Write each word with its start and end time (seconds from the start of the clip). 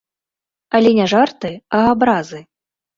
Але 0.79 0.95
не 1.01 1.07
жарты, 1.13 1.55
а 1.77 1.85
абразы. 1.95 2.47